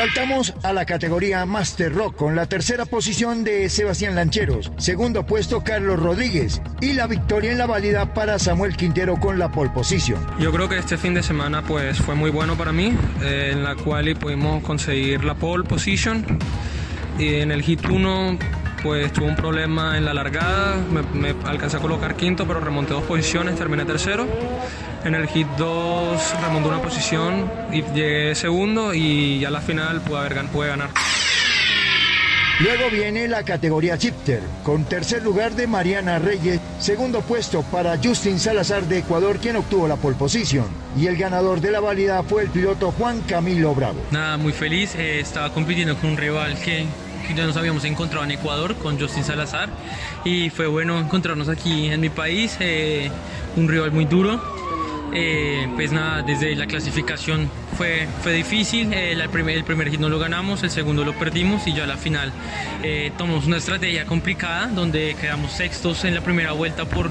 [0.00, 5.62] Saltamos a la categoría Master Rock con la tercera posición de Sebastián Lancheros, segundo puesto
[5.62, 10.18] Carlos Rodríguez y la victoria en la válida para Samuel Quintero con la pole position.
[10.38, 13.62] Yo creo que este fin de semana pues fue muy bueno para mí, eh, en
[13.62, 16.24] la cual pudimos conseguir la pole position
[17.18, 18.38] y en el hit 1
[18.82, 22.94] pues tuve un problema en la largada, me, me alcancé a colocar quinto pero remonté
[22.94, 24.26] dos posiciones, terminé tercero.
[25.04, 30.02] En el hit 2 remontó una posición y llegué segundo y ya a la final
[30.02, 30.90] pude, haber, pude ganar.
[32.60, 38.38] Luego viene la categoría Chipter, con tercer lugar de Mariana Reyes, segundo puesto para Justin
[38.38, 40.66] Salazar de Ecuador, quien obtuvo la pole position.
[40.94, 44.02] Y el ganador de la válida fue el piloto Juan Camilo Bravo.
[44.10, 44.94] Nada, muy feliz.
[44.96, 46.84] Eh, estaba compitiendo con un rival que,
[47.30, 49.68] que, ya nos habíamos encontrado en Ecuador, con Justin Salazar.
[50.24, 52.56] Y fue bueno encontrarnos aquí en mi país.
[52.60, 53.10] Eh,
[53.56, 54.40] un rival muy duro,
[55.12, 59.98] eh, pues nada, desde la clasificación fue, fue difícil, eh, el, primer, el primer hit
[59.98, 62.32] no lo ganamos, el segundo lo perdimos y ya la final
[62.82, 67.10] eh, tomamos una estrategia complicada donde quedamos sextos en la primera vuelta por,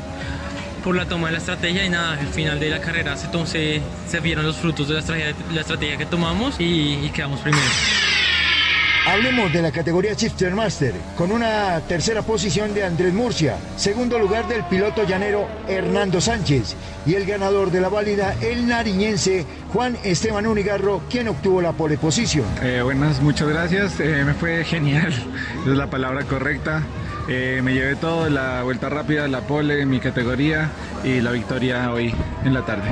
[0.83, 4.19] por la toma de la estrategia y nada, al final de la carrera se, se
[4.21, 8.08] vieron los frutos de la estrategia, la estrategia que tomamos y, y quedamos primeros.
[9.07, 14.47] Hablemos de la categoría Shifter Master, con una tercera posición de Andrés Murcia, segundo lugar
[14.47, 20.45] del piloto llanero Hernando Sánchez y el ganador de la válida, el nariñense Juan Esteban
[20.45, 22.45] Unigarro, quien obtuvo la pole posición.
[22.61, 25.13] Eh, buenas, muchas gracias, eh, me fue genial,
[25.65, 26.83] es la palabra correcta.
[27.27, 30.69] Eh, me llevé todo, la vuelta rápida, la pole en mi categoría
[31.03, 32.89] y la victoria hoy en la tarde.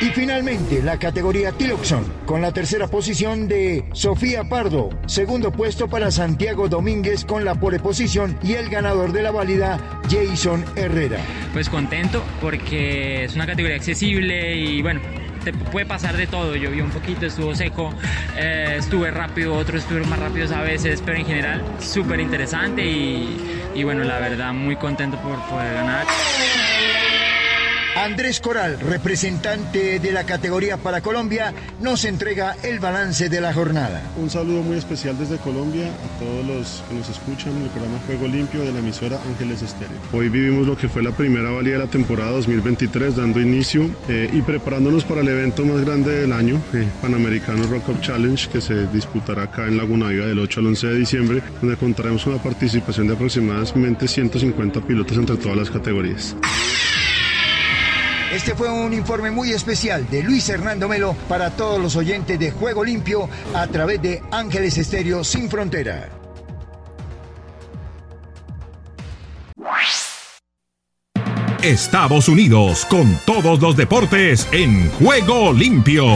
[0.00, 6.12] Y finalmente la categoría Tiloxon con la tercera posición de Sofía Pardo, segundo puesto para
[6.12, 11.18] Santiago Domínguez con la pole posición y el ganador de la válida Jason Herrera.
[11.52, 15.00] Pues contento porque es una categoría accesible y bueno,
[15.42, 16.54] te puede pasar de todo.
[16.54, 17.92] Llovió un poquito, estuvo seco,
[18.36, 23.36] eh, estuve rápido, otros estuvieron más rápidos a veces, pero en general súper interesante y,
[23.74, 26.06] y bueno, la verdad muy contento por poder ganar.
[28.04, 34.02] Andrés Coral, representante de la categoría para Colombia, nos entrega el balance de la jornada.
[34.16, 37.98] Un saludo muy especial desde Colombia a todos los que nos escuchan en el programa
[38.06, 39.96] Juego Limpio de la emisora Ángeles Estéreo.
[40.12, 44.30] Hoy vivimos lo que fue la primera valía de la temporada 2023, dando inicio eh,
[44.32, 48.60] y preparándonos para el evento más grande del año, eh, Panamericano Rock Up Challenge, que
[48.60, 52.40] se disputará acá en Laguna Viva del 8 al 11 de diciembre, donde contaremos una
[52.40, 56.36] participación de aproximadamente 150 pilotos entre todas las categorías.
[58.32, 62.50] Este fue un informe muy especial de Luis Hernando Melo para todos los oyentes de
[62.50, 66.10] Juego Limpio a través de Ángeles Estéreo Sin Frontera.
[71.62, 76.14] Estados Unidos con todos los deportes en Juego Limpio.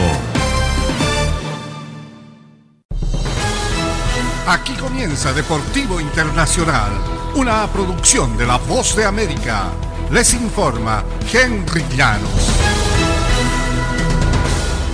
[4.47, 6.93] Aquí comienza Deportivo Internacional,
[7.35, 9.73] una producción de La Voz de América.
[10.11, 12.63] Les informa Henry Llanos.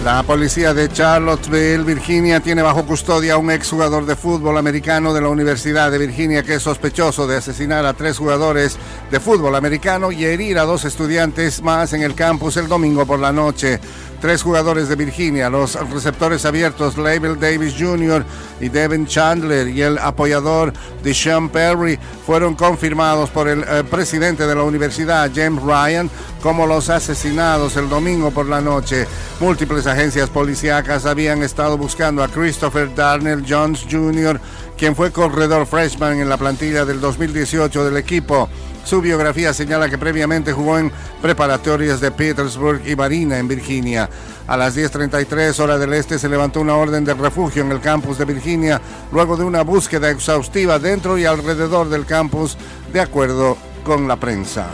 [0.04, 5.20] La policía de Charlottesville, Virginia, tiene bajo custodia a un exjugador de fútbol americano de
[5.20, 8.78] la Universidad de Virginia que es sospechoso de asesinar a tres jugadores
[9.10, 13.18] de fútbol americano y herir a dos estudiantes más en el campus el domingo por
[13.18, 13.80] la noche.
[14.20, 18.24] Tres jugadores de Virginia, los receptores abiertos Label Davis Jr.
[18.60, 20.72] y Devin Chandler y el apoyador
[21.04, 26.10] de Sean Perry fueron confirmados por el eh, presidente de la universidad, James Ryan,
[26.42, 29.06] como los asesinados el domingo por la noche.
[29.38, 34.40] Múltiples agencias policíacas habían estado buscando a Christopher Darnell Jones Jr.,
[34.76, 38.48] quien fue corredor freshman en la plantilla del 2018 del equipo.
[38.88, 44.08] Su biografía señala que previamente jugó en preparatorias de Petersburg y Marina en Virginia.
[44.46, 48.16] A las 10.33 horas del este se levantó una orden de refugio en el campus
[48.16, 48.80] de Virginia
[49.12, 52.56] luego de una búsqueda exhaustiva dentro y alrededor del campus
[52.90, 54.66] de acuerdo con la prensa.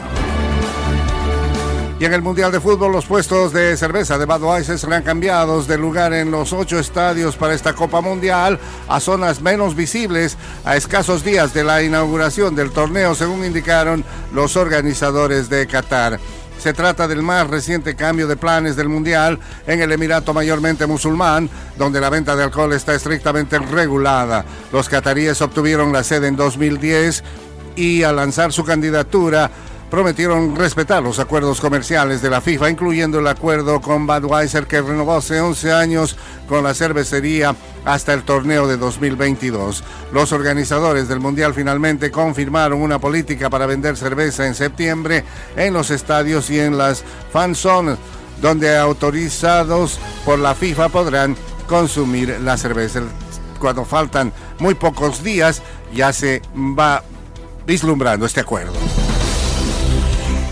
[1.99, 5.79] Y en el Mundial de Fútbol los puestos de cerveza de Budweiser serán cambiados de
[5.79, 11.23] lugar en los ocho estadios para esta Copa Mundial a zonas menos visibles a escasos
[11.23, 16.19] días de la inauguración del torneo, según indicaron los organizadores de Qatar.
[16.59, 21.49] Se trata del más reciente cambio de planes del Mundial en el Emirato mayormente musulmán,
[21.77, 24.45] donde la venta de alcohol está estrictamente regulada.
[24.73, 27.23] Los cataríes obtuvieron la sede en 2010
[27.77, 29.51] y al lanzar su candidatura
[29.91, 35.17] prometieron respetar los acuerdos comerciales de la FIFA, incluyendo el acuerdo con Budweiser que renovó
[35.17, 36.17] hace 11 años
[36.49, 37.55] con la cervecería
[37.85, 39.85] hasta el torneo de 2022.
[40.13, 45.25] Los organizadores del Mundial finalmente confirmaron una política para vender cerveza en septiembre
[45.57, 47.99] en los estadios y en las fan zones,
[48.41, 53.03] donde autorizados por la FIFA podrán consumir la cerveza.
[53.59, 55.63] Cuando faltan muy pocos días
[55.95, 57.03] ya se va
[57.67, 58.73] vislumbrando este acuerdo.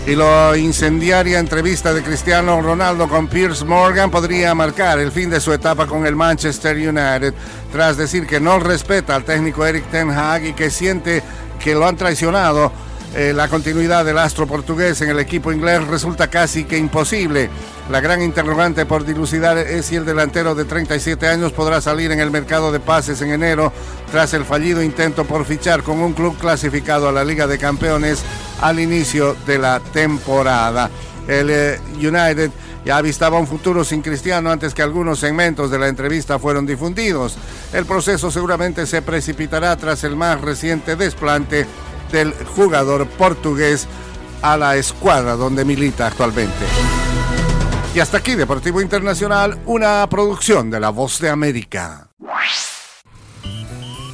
[0.05, 5.39] Y la incendiaria entrevista de Cristiano Ronaldo con Piers Morgan podría marcar el fin de
[5.39, 7.33] su etapa con el Manchester United,
[7.71, 11.23] tras decir que no respeta al técnico Eric Ten Hag y que siente
[11.57, 12.73] que lo han traicionado.
[13.15, 17.47] Eh, la continuidad del astro portugués en el equipo inglés resulta casi que imposible.
[17.91, 22.19] La gran interrogante por dilucidar es si el delantero de 37 años podrá salir en
[22.19, 23.71] el mercado de pases en enero
[24.11, 28.23] tras el fallido intento por fichar con un club clasificado a la Liga de Campeones
[28.61, 30.89] al inicio de la temporada.
[31.27, 32.49] El eh, United
[32.83, 37.37] ya avistaba un futuro sin Cristiano antes que algunos segmentos de la entrevista fueron difundidos.
[37.73, 41.67] El proceso seguramente se precipitará tras el más reciente desplante
[42.13, 43.87] del jugador portugués
[44.41, 46.65] a la escuadra donde milita actualmente.
[47.93, 52.07] Y hasta aquí Deportivo Internacional, una producción de La Voz de América.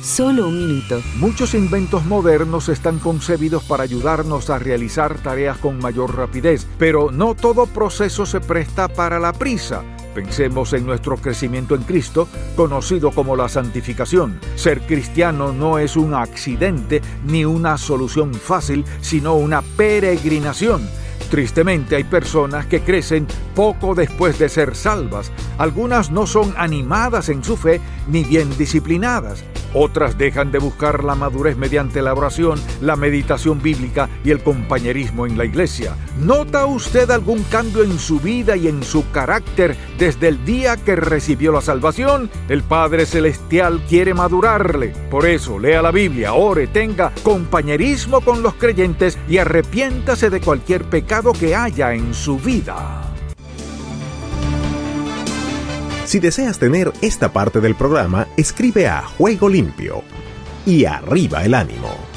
[0.01, 1.01] Solo un minuto.
[1.17, 7.35] Muchos inventos modernos están concebidos para ayudarnos a realizar tareas con mayor rapidez, pero no
[7.35, 9.83] todo proceso se presta para la prisa.
[10.19, 14.37] Pensemos en nuestro crecimiento en Cristo, conocido como la santificación.
[14.55, 20.81] Ser cristiano no es un accidente ni una solución fácil, sino una peregrinación
[21.29, 25.31] Tristemente hay personas que crecen poco después de ser salvas.
[25.57, 29.43] Algunas no son animadas en su fe ni bien disciplinadas.
[29.73, 35.27] Otras dejan de buscar la madurez mediante la oración, la meditación bíblica y el compañerismo
[35.27, 35.95] en la iglesia.
[36.19, 40.95] ¿Nota usted algún cambio en su vida y en su carácter desde el día que
[40.95, 42.31] recibió la salvación?
[42.47, 44.93] El Padre Celestial quiere madurarle.
[45.11, 50.85] Por eso, lea la Biblia, ore, tenga compañerismo con los creyentes y arrepiéntase de cualquier
[50.85, 53.01] pecado que haya en su vida.
[56.05, 60.01] Si deseas tener esta parte del programa, escribe a Juego Limpio
[60.65, 62.08] y arriba el ánimo.